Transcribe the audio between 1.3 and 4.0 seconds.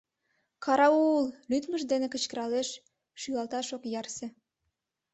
лӱдмыж дене кычкыралеш, шӱлалташ ок